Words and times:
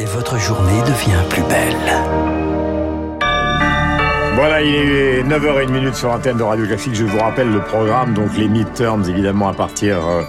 et 0.00 0.04
votre 0.06 0.38
journée 0.38 0.80
devient 0.80 1.22
plus 1.28 1.42
belle. 1.42 1.76
Voilà, 4.34 4.62
il 4.62 4.74
est 4.74 5.22
9h01 5.24 5.92
sur 5.92 6.10
antenne 6.10 6.38
de 6.38 6.42
Radio 6.42 6.64
Classique. 6.66 6.94
Je 6.94 7.04
vous 7.04 7.18
rappelle 7.18 7.50
le 7.50 7.60
programme, 7.60 8.14
donc 8.14 8.30
les 8.38 8.48
midterms, 8.48 9.04
évidemment, 9.06 9.48
à 9.48 9.52
partir 9.52 9.98
euh, 9.98 10.22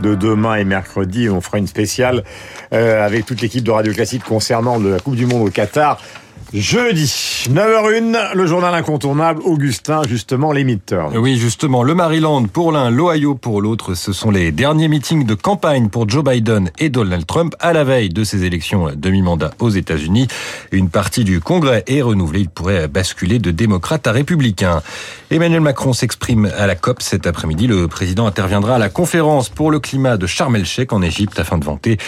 de 0.00 0.14
demain 0.14 0.54
et 0.54 0.64
mercredi. 0.64 1.28
On 1.28 1.42
fera 1.42 1.58
une 1.58 1.66
spéciale 1.66 2.24
euh, 2.72 3.04
avec 3.04 3.26
toute 3.26 3.42
l'équipe 3.42 3.62
de 3.62 3.70
Radio 3.70 3.92
Classique 3.92 4.24
concernant 4.24 4.78
la 4.78 4.98
Coupe 4.98 5.16
du 5.16 5.26
Monde 5.26 5.48
au 5.48 5.50
Qatar. 5.50 6.00
Jeudi, 6.54 7.04
9h01, 7.50 8.34
le 8.34 8.46
journal 8.46 8.74
incontournable, 8.74 9.42
Augustin, 9.44 10.00
justement, 10.08 10.50
les 10.50 10.64
midterms. 10.64 11.14
Oui, 11.14 11.36
justement, 11.36 11.82
le 11.82 11.94
Maryland 11.94 12.42
pour 12.46 12.72
l'un, 12.72 12.88
l'Ohio 12.88 13.34
pour 13.34 13.60
l'autre, 13.60 13.92
ce 13.92 14.14
sont 14.14 14.30
les 14.30 14.50
derniers 14.50 14.88
meetings 14.88 15.26
de 15.26 15.34
campagne 15.34 15.90
pour 15.90 16.08
Joe 16.08 16.24
Biden 16.24 16.70
et 16.78 16.88
Donald 16.88 17.26
Trump 17.26 17.54
à 17.60 17.74
la 17.74 17.84
veille 17.84 18.08
de 18.08 18.24
ces 18.24 18.44
élections 18.44 18.88
demi-mandat 18.96 19.50
aux 19.58 19.68
États-Unis. 19.68 20.26
Une 20.72 20.88
partie 20.88 21.22
du 21.22 21.40
Congrès 21.40 21.84
est 21.86 22.00
renouvelée, 22.00 22.40
il 22.40 22.48
pourrait 22.48 22.88
basculer 22.88 23.38
de 23.38 23.50
démocrate 23.50 24.06
à 24.06 24.12
républicain. 24.12 24.80
Emmanuel 25.30 25.60
Macron 25.60 25.92
s'exprime 25.92 26.50
à 26.56 26.66
la 26.66 26.76
COP 26.76 27.02
cet 27.02 27.26
après-midi. 27.26 27.66
Le 27.66 27.88
président 27.88 28.26
interviendra 28.26 28.76
à 28.76 28.78
la 28.78 28.88
conférence 28.88 29.50
pour 29.50 29.70
le 29.70 29.80
climat 29.80 30.16
de 30.16 30.26
Sharm 30.26 30.56
el-Sheikh 30.56 30.94
en 30.94 31.02
Égypte 31.02 31.38
afin 31.38 31.58
de 31.58 31.66
vanter 31.66 31.98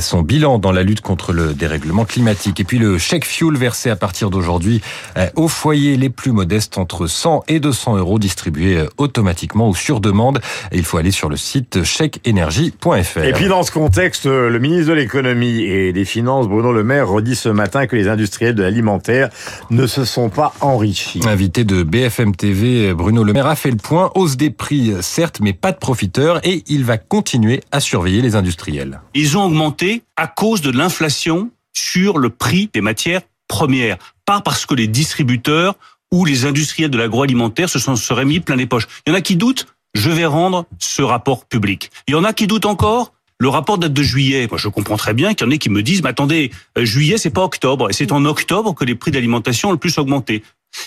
son 0.00 0.22
bilan 0.22 0.58
dans 0.58 0.72
la 0.72 0.84
lutte 0.84 1.02
contre 1.02 1.34
le 1.34 1.52
dérèglement 1.52 2.06
climatique. 2.06 2.60
Et 2.60 2.64
puis 2.64 2.78
le 2.78 2.96
chèque 2.96 3.26
fuel 3.26 3.58
versé 3.58 3.89
à 3.90 3.96
partir 3.96 4.30
d'aujourd'hui 4.30 4.80
euh, 5.16 5.28
aux 5.36 5.48
foyers 5.48 5.96
les 5.96 6.10
plus 6.10 6.32
modestes 6.32 6.78
entre 6.78 7.06
100 7.06 7.44
et 7.48 7.60
200 7.60 7.96
euros 7.96 8.18
distribués 8.18 8.78
euh, 8.78 8.88
automatiquement 8.98 9.68
ou 9.68 9.74
sur 9.74 10.00
demande. 10.00 10.40
il 10.72 10.84
faut 10.84 10.98
aller 10.98 11.10
sur 11.10 11.28
le 11.28 11.36
site 11.36 11.84
chèqueénergie.fr. 11.84 13.24
Et 13.24 13.32
puis 13.32 13.48
dans 13.48 13.62
ce 13.62 13.72
contexte, 13.72 14.26
le 14.26 14.58
ministre 14.58 14.88
de 14.88 14.94
l'économie 14.94 15.62
et 15.62 15.92
des 15.92 16.04
finances, 16.04 16.48
Bruno 16.48 16.72
Le 16.72 16.84
Maire, 16.84 17.08
redit 17.08 17.36
ce 17.36 17.48
matin 17.48 17.86
que 17.86 17.96
les 17.96 18.08
industriels 18.08 18.54
de 18.54 18.62
l'alimentaire 18.62 19.30
ne 19.70 19.86
se 19.86 20.04
sont 20.04 20.28
pas 20.28 20.54
enrichis. 20.60 21.20
Invité 21.26 21.64
de 21.64 21.82
BFM 21.82 22.34
TV, 22.34 22.94
Bruno 22.94 23.24
Le 23.24 23.32
Maire 23.32 23.46
a 23.46 23.56
fait 23.56 23.70
le 23.70 23.76
point. 23.76 24.10
Hausse 24.14 24.36
des 24.36 24.50
prix, 24.50 24.94
certes, 25.00 25.40
mais 25.40 25.52
pas 25.52 25.72
de 25.72 25.78
profiteurs 25.78 26.40
et 26.42 26.62
il 26.66 26.84
va 26.84 26.98
continuer 26.98 27.60
à 27.72 27.80
surveiller 27.80 28.22
les 28.22 28.36
industriels. 28.36 29.00
Ils 29.14 29.36
ont 29.36 29.44
augmenté 29.44 30.02
à 30.16 30.26
cause 30.26 30.60
de 30.60 30.70
l'inflation 30.70 31.50
sur 31.72 32.18
le 32.18 32.30
prix 32.30 32.70
des 32.72 32.80
matières 32.80 33.22
première, 33.50 33.98
pas 34.24 34.40
parce 34.40 34.64
que 34.64 34.74
les 34.74 34.86
distributeurs 34.86 35.74
ou 36.12 36.24
les 36.24 36.46
industriels 36.46 36.90
de 36.90 36.96
l'agroalimentaire 36.96 37.68
se 37.68 37.78
sont 37.78 37.96
seraient 37.96 38.24
mis 38.24 38.40
plein 38.40 38.56
les 38.56 38.66
poches. 38.66 38.86
Il 39.06 39.10
y 39.10 39.12
en 39.12 39.16
a 39.16 39.20
qui 39.20 39.36
doutent, 39.36 39.66
je 39.92 40.08
vais 40.08 40.24
rendre 40.24 40.66
ce 40.78 41.02
rapport 41.02 41.44
public. 41.44 41.90
Il 42.06 42.12
y 42.12 42.14
en 42.14 42.24
a 42.24 42.32
qui 42.32 42.46
doutent 42.46 42.66
encore, 42.66 43.12
le 43.38 43.48
rapport 43.48 43.78
date 43.78 43.92
de 43.92 44.02
juillet. 44.02 44.46
Moi, 44.48 44.58
je 44.58 44.68
comprends 44.68 44.96
très 44.96 45.14
bien 45.14 45.34
qu'il 45.34 45.46
y 45.46 45.48
en 45.48 45.50
ait 45.50 45.58
qui 45.58 45.70
me 45.70 45.82
disent, 45.82 46.02
mais 46.02 46.10
attendez, 46.10 46.52
euh, 46.78 46.84
juillet, 46.84 47.18
c'est 47.18 47.30
pas 47.30 47.42
octobre. 47.42 47.90
Et 47.90 47.92
c'est 47.92 48.12
en 48.12 48.24
octobre 48.24 48.74
que 48.74 48.84
les 48.84 48.94
prix 48.94 49.10
d'alimentation 49.10 49.70
ont 49.70 49.72
le 49.72 49.78
plus 49.78 49.98
augmenté. 49.98 50.44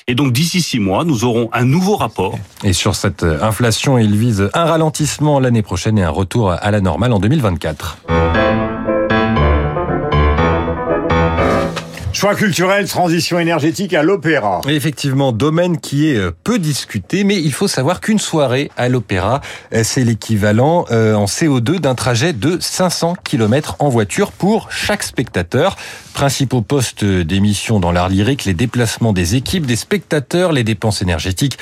Et 0.08 0.16
donc, 0.16 0.32
d'ici 0.32 0.62
six 0.62 0.80
mois, 0.80 1.04
nous 1.04 1.26
aurons 1.26 1.50
un 1.52 1.66
nouveau 1.66 1.98
rapport. 1.98 2.40
Et 2.64 2.72
sur 2.72 2.96
cette 2.96 3.24
inflation, 3.24 3.98
il 3.98 4.16
vise 4.16 4.50
un 4.54 4.66
ralentissement 4.66 5.42
l'année 5.42 5.64
prochaine 5.64 5.98
et 5.98 6.04
un 6.04 6.10
retour 6.10 6.52
à 6.52 6.72
la 6.72 6.80
normale 6.80 7.12
en 7.12 7.20
2024. 7.20 7.98
Choix 12.24 12.36
culturel, 12.36 12.88
transition 12.88 13.38
énergétique 13.38 13.94
à 13.94 14.02
l'opéra. 14.02 14.62
Effectivement, 14.70 15.34
domaine 15.34 15.78
qui 15.78 16.10
est 16.10 16.16
euh, 16.16 16.32
peu 16.46 16.58
discuté, 16.58 17.26
mais 17.26 17.36
il 17.36 17.52
faut 17.52 17.68
savoir 17.68 18.00
qu'une 18.00 18.18
soirée 18.18 18.72
à 18.78 18.88
l'opéra, 18.88 19.42
euh, 19.74 19.82
c'est 19.84 20.06
l'équivalent 20.06 20.86
euh, 20.90 21.16
en 21.16 21.26
CO2 21.26 21.80
d'un 21.80 21.96
trajet 21.96 22.32
de 22.32 22.60
500 22.62 23.16
km 23.26 23.76
en 23.80 23.90
voiture 23.90 24.32
pour 24.32 24.72
chaque 24.72 25.04
spectateur. 25.04 25.76
Principaux 26.14 26.62
postes 26.62 27.04
d'émission 27.04 27.82
dans 27.82 27.92
l'art 27.92 28.08
lyrique, 28.08 28.46
les 28.46 28.54
déplacements 28.54 29.12
des 29.12 29.36
équipes, 29.36 29.66
des 29.66 29.76
spectateurs, 29.76 30.54
les 30.54 30.64
dépenses 30.64 31.02
énergétiques 31.02 31.58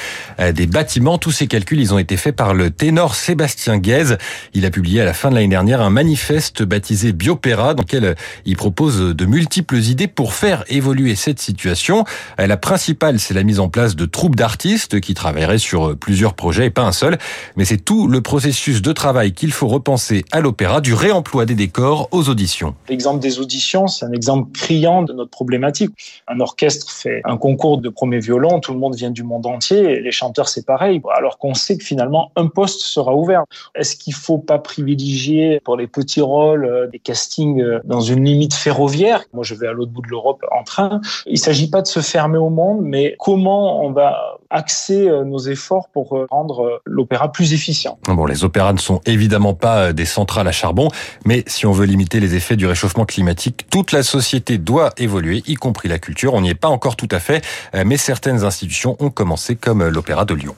des 0.54 0.68
bâtiments, 0.68 1.18
tous 1.18 1.32
ces 1.32 1.48
calculs, 1.48 1.80
ils 1.80 1.94
ont 1.94 1.98
été 1.98 2.18
faits 2.18 2.36
par 2.36 2.54
le 2.54 2.70
ténor 2.70 3.16
Sébastien 3.16 3.78
Guèze. 3.78 4.18
Il 4.54 4.66
a 4.66 4.70
publié 4.70 5.00
à 5.00 5.06
la 5.06 5.14
fin 5.14 5.30
de 5.30 5.36
l'année 5.36 5.48
dernière 5.48 5.80
un 5.80 5.90
manifeste 5.90 6.64
baptisé 6.64 7.14
Biopéra, 7.14 7.76
dans 7.76 7.84
lequel 7.84 8.18
il 8.44 8.58
propose 8.58 9.00
de 9.16 9.26
multiples 9.26 9.78
idées 9.78 10.08
pour 10.08 10.34
faire 10.34 10.51
évoluer 10.68 11.16
cette 11.16 11.40
situation. 11.40 12.04
La 12.38 12.58
principale, 12.58 13.20
c'est 13.20 13.34
la 13.34 13.44
mise 13.44 13.60
en 13.60 13.70
place 13.70 13.96
de 13.96 14.06
troupes 14.06 14.36
d'artistes 14.36 15.00
qui 15.00 15.14
travailleraient 15.14 15.58
sur 15.58 15.98
plusieurs 15.98 16.34
projets 16.34 16.68
et 16.68 16.70
pas 16.70 16.84
un 16.84 16.92
seul. 16.92 17.18
Mais 17.56 17.66
c'est 17.66 17.78
tout 17.78 18.08
le 18.08 18.22
processus 18.22 18.82
de 18.82 18.92
travail 18.92 19.34
qu'il 19.34 19.52
faut 19.52 19.68
repenser 19.68 20.26
à 20.32 20.42
l'opéra, 20.42 20.82
du 20.82 20.94
réemploi 20.94 21.46
des 21.46 21.56
décors 21.56 22.08
aux 22.12 22.30
auditions. 22.30 22.76
L'exemple 22.90 23.20
des 23.20 23.40
auditions, 23.40 23.88
c'est 23.88 24.06
un 24.06 24.12
exemple 24.12 24.52
criant 24.54 25.04
de 25.04 25.14
notre 25.14 25.32
problématique. 25.32 25.92
Un 26.28 26.40
orchestre 26.40 26.92
fait 26.92 27.22
un 27.26 27.38
concours 27.38 27.80
de 27.80 27.90
premier 27.90 28.20
violon, 28.20 28.60
tout 28.60 28.74
le 28.74 28.80
monde 28.80 28.96
vient 28.96 29.12
du 29.12 29.24
monde 29.24 29.46
entier, 29.46 30.00
les 30.00 30.12
chanteurs 30.12 30.50
c'est 30.50 30.66
pareil, 30.66 31.02
alors 31.16 31.38
qu'on 31.38 31.54
sait 31.54 31.78
que 31.78 31.84
finalement 31.84 32.32
un 32.36 32.48
poste 32.48 32.82
sera 32.82 33.16
ouvert. 33.16 33.44
Est-ce 33.76 33.96
qu'il 33.96 34.14
faut 34.14 34.38
pas 34.38 34.60
privilégier 34.60 35.60
pour 35.64 35.78
les 35.78 35.88
petits 35.88 36.22
rôles 36.22 36.66
euh, 36.66 36.88
des 36.88 37.00
castings 37.00 37.62
euh, 37.62 37.80
dans 37.84 38.02
une 38.02 38.24
limite 38.24 38.54
ferroviaire? 38.54 39.24
Moi 39.34 39.44
je 39.44 39.56
vais 39.56 39.68
à 39.68 39.74
l'autre 39.74 39.92
bout 39.92 40.02
de 40.02 40.08
l'Europe 40.08 40.31
en 40.52 40.64
train. 40.64 41.02
Il 41.26 41.34
ne 41.34 41.38
s'agit 41.38 41.70
pas 41.70 41.82
de 41.82 41.88
se 41.88 42.00
fermer 42.00 42.38
au 42.38 42.50
monde, 42.50 42.80
mais 42.82 43.16
comment 43.20 43.84
on 43.84 43.92
va 43.92 44.38
axer 44.52 45.08
euh, 45.08 45.24
nos 45.24 45.40
efforts 45.40 45.90
pour 45.90 46.18
euh, 46.18 46.28
rendre 46.30 46.66
euh, 46.66 46.82
l'opéra 46.86 47.32
plus 47.32 47.54
efficient? 47.54 47.98
Bon, 48.06 48.26
les 48.26 48.44
opéras 48.44 48.74
ne 48.74 48.80
sont 48.80 49.02
évidemment 49.06 49.54
pas 49.54 49.94
des 49.94 50.06
centrales 50.06 50.48
à 50.48 50.52
charbon, 50.52 50.90
mais 51.26 51.44
si 51.48 51.66
on 51.66 51.72
veut 51.72 51.86
limiter 51.86 52.20
les 52.20 52.36
effets 52.36 52.56
du 52.56 52.68
réchauffement 52.68 53.06
climatique, 53.06 53.68
toute 53.70 53.92
la 53.92 54.04
société 54.04 54.58
doit 54.58 54.92
évoluer, 54.98 55.44
y 55.48 55.56
compris 55.56 55.88
la 55.88 56.00
culture. 56.00 56.34
On 56.34 56.42
n'y 56.42 56.50
est 56.50 56.56
pas 56.56 56.68
encore 56.68 56.96
tout 56.96 57.10
à 57.12 57.20
fait, 57.20 57.44
mais 57.86 57.98
certaines 57.98 58.44
institutions 58.44 58.98
ont 59.00 59.10
commencé 59.10 59.56
comme 59.56 59.88
l'Opéra 59.88 60.26
de 60.26 60.34
Lyon. 60.34 60.56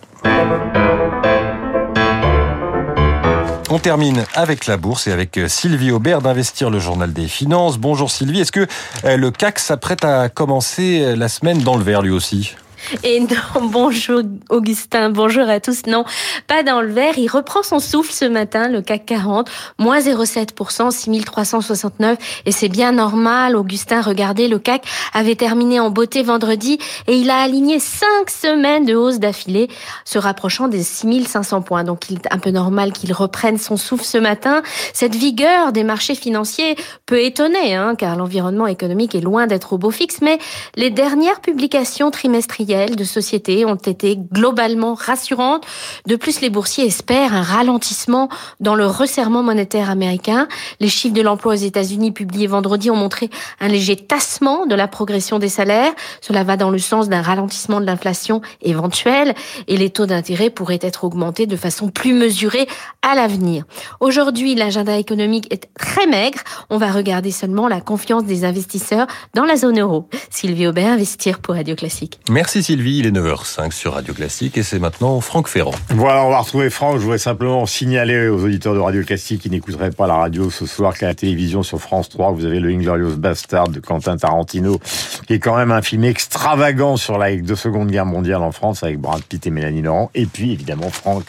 On 3.75 3.79
termine 3.79 4.23
avec 4.35 4.67
la 4.67 4.78
bourse 4.78 5.07
et 5.07 5.11
avec 5.11 5.35
euh, 5.35 5.47
Sylvie 5.47 5.89
Aubert 5.89 6.22
d'Investir 6.22 6.69
le 6.69 6.78
Journal 6.78 7.11
des 7.11 7.28
Finances. 7.28 7.79
Bonjour 7.79 8.11
Sylvie, 8.11 8.41
est-ce 8.41 8.51
que 8.51 8.67
euh, 9.03 9.17
le 9.17 9.31
CAC 9.31 9.57
s'apprête 9.57 10.06
à 10.06 10.29
commencer 10.29 11.01
euh, 11.01 11.16
la 11.16 11.28
semaine 11.28 11.57
dans 11.57 11.75
le 11.75 11.84
vert 11.84 12.03
lui 12.03 12.11
aussi? 12.11 12.56
et 13.04 13.20
non, 13.20 13.68
bonjour 13.68 14.22
Augustin, 14.50 15.10
bonjour 15.10 15.48
à 15.48 15.60
tous. 15.60 15.86
Non, 15.88 16.04
pas 16.48 16.64
dans 16.64 16.82
le 16.82 16.92
vert. 16.92 17.18
Il 17.18 17.28
reprend 17.28 17.64
son 17.64 17.80
souffle 17.80 18.12
ce 18.12 18.26
matin, 18.26 18.68
le 18.68 18.82
CAC 18.82 19.06
40, 19.06 19.50
moins 19.80 20.00
0,7%, 20.00 20.92
6369. 20.92 22.18
Et 22.46 22.52
c'est 22.52 22.70
bien 22.70 22.92
normal. 22.92 23.56
Augustin, 23.56 24.02
regardez, 24.02 24.48
le 24.48 24.60
CAC 24.60 24.86
avait 25.14 25.36
terminé 25.36 25.80
en 25.80 25.90
beauté 25.90 26.24
vendredi 26.24 26.80
et 27.08 27.16
il 27.16 27.30
a 27.30 27.38
aligné 27.38 27.80
cinq 27.80 28.30
semaines 28.30 28.86
de 28.86 28.96
hausse 28.96 29.20
d'affilée, 29.20 29.70
se 30.06 30.18
rapprochant 30.18 30.68
des 30.68 30.84
6500 30.84 31.62
points. 31.62 31.84
Donc 31.84 32.10
il 32.10 32.18
est 32.18 32.34
un 32.34 32.40
peu 32.40 32.52
normal 32.52 32.92
qu'il 32.92 33.14
reprenne 33.14 33.58
son 33.58 33.78
souffle 33.78 34.06
ce 34.06 34.18
matin. 34.18 34.62
Cette 34.94 35.16
vigueur 35.16 35.72
des 35.72 35.84
marchés 35.84 36.16
financiers 36.16 36.76
peut 37.06 37.22
étonner, 37.22 37.76
hein, 37.76 37.96
car 37.96 38.16
l'environnement 38.16 38.68
économique 38.68 39.16
est 39.16 39.22
loin 39.22 39.48
d'être 39.48 39.74
au 39.74 39.78
beau 39.78 39.92
fixe, 39.92 40.20
mais 40.22 40.40
les 40.76 40.90
dernières 40.90 41.40
publications 41.40 42.12
trimestrielles 42.12 42.72
de 42.73 43.03
sociétés 43.03 43.66
ont 43.66 43.75
été 43.75 44.17
globalement 44.17 44.95
rassurantes. 44.95 45.66
De 46.07 46.16
plus, 46.16 46.41
les 46.41 46.50
boursiers 46.50 46.85
espèrent 46.85 47.34
un 47.34 47.41
ralentissement 47.41 48.29
dans 48.59 48.75
le 48.75 48.85
resserrement 48.85 49.44
monétaire 49.44 49.89
américain. 49.89 50.47
Les 50.79 50.89
chiffres 50.89 51.13
de 51.13 51.22
l'emploi 51.22 51.53
aux 51.53 51.57
États-Unis 51.57 52.11
publiés 52.11 52.47
vendredi 52.47 52.89
ont 52.89 52.95
montré 52.95 53.29
un 53.59 53.67
léger 53.67 53.95
tassement 53.95 54.66
de 54.66 54.75
la 54.75 54.88
progression 54.88 55.39
des 55.39 55.50
salaires. 55.50 55.94
Cela 56.22 56.44
va 56.44 56.57
dans 56.57 56.72
le 56.72 56.79
sens 56.79 57.09
d'un 57.09 57.22
ralentissement 57.22 57.79
de 57.79 57.85
l'inflation 57.85 58.41
éventuel 58.61 59.35
et 59.67 59.78
les 59.78 59.90
taux 59.90 60.05
d'intérêt 60.05 60.50
pourraient 60.50 60.79
être 60.81 61.03
augmentés 61.03 61.45
de 61.45 61.55
façon 61.55 61.90
plus 61.90 62.13
mesurée 62.13 62.67
à 63.01 63.16
l'avenir. 63.16 63.66
Aujourd'hui, 64.00 64.55
l'agenda 64.55 64.97
économique 64.97 65.51
est 65.53 65.69
très 65.78 66.07
maigre. 66.07 66.40
On 66.69 66.78
va 66.78 66.91
regarder 66.91 67.31
seulement 67.31 67.67
la 67.67 67.81
confiance 67.81 68.25
des 68.25 68.45
investisseurs 68.45 69.08
dans 69.35 69.46
la 69.46 69.58
zone 69.58 69.79
euro. 69.79 70.08
Sylvie 70.29 70.67
Aubert, 70.67 70.93
Investir 70.93 71.40
pour 71.40 71.55
Radio 71.55 71.76
Classique. 71.76 72.19
Merci 72.29 72.53
Sylvie, 72.61 73.00
il 73.00 73.08
est 73.08 73.11
9h05 73.11 73.72
sur 73.72 73.94
Radio 73.94 74.14
Classique 74.14 74.58
et 74.58 74.64
c'est 74.64 74.78
maintenant 74.78 75.20
Franck 75.22 75.47
Ferrand. 75.47 75.73
Voilà, 75.90 76.23
on 76.23 76.29
va 76.29 76.40
retrouver 76.40 76.70
Franck. 76.70 76.97
Je 76.97 77.02
voudrais 77.02 77.17
simplement 77.17 77.66
signaler 77.66 78.28
aux 78.28 78.44
auditeurs 78.44 78.76
de 78.76 78.79
Radio 78.79 79.03
Classique 79.03 79.41
qui 79.41 79.50
n'écouteraient 79.50 79.91
pas 79.91 80.05
la 80.05 80.16
radio 80.16 80.50
ce 80.52 80.66
soir 80.66 80.97
qu'à 80.97 81.08
la 81.08 81.16
télévision 81.16 81.64
sur 81.64 81.79
France 81.79 82.09
3, 82.09 82.32
vous 82.32 82.46
avez 82.46 82.59
le 82.59 82.70
Inglorious 82.70 83.16
Bastard 83.16 83.70
de 83.70 83.79
Quentin 83.79 84.17
Tarantino, 84.17 84.79
qui 85.26 85.34
est 85.34 85.40
quand 85.40 85.55
même 85.55 85.72
un 85.72 85.82
film 85.82 86.03
extravagant 86.03 86.97
sur 86.97 87.17
la 87.17 87.29
Seconde 87.55 87.90
Guerre 87.90 88.05
mondiale 88.05 88.44
en 88.44 88.52
France 88.52 88.84
avec 88.84 89.00
Brad 89.00 89.23
Pitt 89.23 89.47
et 89.47 89.50
Mélanie 89.50 89.82
Laurent. 89.82 90.11
Et 90.14 90.26
puis, 90.26 90.52
évidemment, 90.52 90.90
Franck 90.90 91.23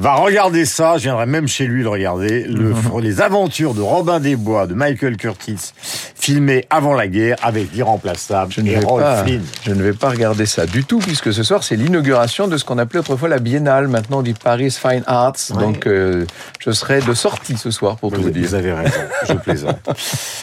va 0.00 0.14
regarder 0.14 0.64
ça. 0.64 0.96
Je 0.96 1.04
viendrai 1.04 1.26
même 1.26 1.46
chez 1.46 1.66
lui 1.66 1.82
le 1.82 1.88
regarder. 1.88 2.44
Le, 2.44 2.74
Les 3.00 3.20
aventures 3.20 3.74
de 3.74 3.80
Robin 3.80 4.20
des 4.20 4.36
Bois, 4.36 4.66
de 4.66 4.74
Michael 4.74 5.16
Curtis 5.16 5.72
filmé 6.20 6.66
avant 6.70 6.94
la 6.94 7.08
guerre 7.08 7.36
avec 7.42 7.72
l'irremplaçable 7.72 8.52
Je 8.52 8.60
ne, 8.60 8.70
vais 8.70 8.76
Errol 8.76 9.00
pas, 9.00 9.24
Flynn. 9.24 9.42
je 9.64 9.72
ne 9.72 9.82
vais 9.82 9.94
pas 9.94 10.10
regarder 10.10 10.44
ça 10.46 10.66
du 10.66 10.84
tout, 10.84 10.98
puisque 10.98 11.32
ce 11.32 11.42
soir, 11.42 11.64
c'est 11.64 11.76
l'inauguration 11.76 12.46
de 12.46 12.56
ce 12.56 12.64
qu'on 12.64 12.78
appelait 12.78 13.00
autrefois 13.00 13.28
la 13.28 13.38
Biennale. 13.38 13.88
Maintenant, 13.88 14.18
on 14.18 14.22
dit 14.22 14.34
Paris 14.34 14.70
Fine 14.70 15.02
Arts. 15.06 15.36
Donc, 15.58 15.86
euh, 15.86 16.26
je 16.58 16.70
serai 16.70 17.00
de 17.00 17.14
sortie 17.14 17.56
ce 17.56 17.70
soir, 17.70 17.96
pour 17.96 18.10
tout 18.10 18.18
Vous, 18.18 18.24
vous 18.24 18.30
dire. 18.30 18.48
vous 18.48 18.54
avez 18.54 18.72
raison, 18.72 19.00
je 19.28 19.32
plaisante. 19.44 19.78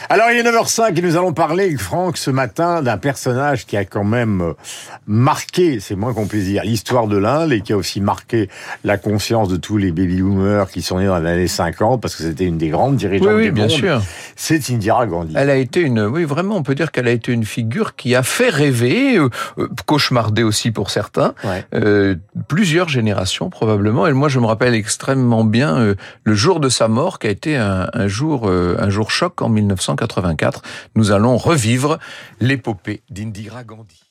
Alors, 0.08 0.30
il 0.32 0.38
est 0.38 0.42
9h05 0.50 0.98
et 0.98 1.02
nous 1.02 1.16
allons 1.16 1.32
parler, 1.32 1.76
Franck, 1.76 2.16
ce 2.16 2.30
matin, 2.30 2.82
d'un 2.82 2.98
personnage 2.98 3.64
qui 3.64 3.76
a 3.76 3.84
quand 3.84 4.04
même 4.04 4.40
euh, 4.40 4.52
marqué, 5.06 5.78
c'est 5.80 5.94
moins 5.94 6.12
qu'on 6.12 6.26
puisse 6.26 6.44
dire, 6.44 6.64
l'histoire 6.64 7.06
de 7.06 7.16
l'Inde 7.16 7.52
et 7.52 7.60
qui 7.60 7.72
a 7.72 7.76
aussi 7.76 8.00
marqué 8.00 8.48
la 8.84 8.98
conscience 8.98 9.47
de 9.48 9.56
tous 9.56 9.76
les 9.76 9.92
baby-boomers 9.92 10.70
qui 10.70 10.82
sont 10.82 10.98
nés 10.98 11.06
dans 11.06 11.18
les 11.18 11.28
années 11.30 11.48
50 11.48 12.00
parce 12.00 12.14
que 12.16 12.22
c'était 12.22 12.44
une 12.44 12.58
des 12.58 12.68
grandes 12.68 12.96
dirigeantes 12.96 13.28
Oui, 13.28 13.34
oui, 13.34 13.44
du 13.46 13.52
bien 13.52 13.64
monde. 13.68 13.70
sûr. 13.72 14.02
C'est 14.36 14.70
Indira 14.70 15.06
Gandhi. 15.06 15.34
Elle 15.36 15.50
a 15.50 15.56
été 15.56 15.80
une, 15.80 16.00
oui, 16.00 16.24
vraiment, 16.24 16.56
on 16.56 16.62
peut 16.62 16.74
dire 16.74 16.92
qu'elle 16.92 17.08
a 17.08 17.10
été 17.12 17.32
une 17.32 17.44
figure 17.44 17.96
qui 17.96 18.14
a 18.14 18.22
fait 18.22 18.48
rêver, 18.50 19.16
euh, 19.18 19.28
euh, 19.58 19.68
cauchemarder 19.86 20.42
aussi 20.42 20.70
pour 20.70 20.90
certains, 20.90 21.34
Ouais. 21.44 21.64
euh, 21.74 22.14
plusieurs 22.48 22.88
générations 22.88 23.50
probablement. 23.50 24.06
Et 24.06 24.12
moi, 24.12 24.28
je 24.28 24.38
me 24.38 24.46
rappelle 24.46 24.74
extrêmement 24.74 25.44
bien 25.44 25.76
euh, 25.78 25.94
le 26.24 26.34
jour 26.34 26.60
de 26.60 26.68
sa 26.68 26.88
mort, 26.88 27.18
qui 27.18 27.26
a 27.26 27.30
été 27.30 27.56
un, 27.56 27.88
un 27.92 28.06
jour, 28.08 28.48
un 28.50 28.90
jour 28.90 29.10
choc 29.10 29.40
en 29.42 29.48
1984. 29.48 30.62
Nous 30.94 31.10
allons 31.12 31.36
revivre 31.36 31.98
l'épopée 32.40 33.02
d'Indira 33.10 33.64
Gandhi. 33.64 34.07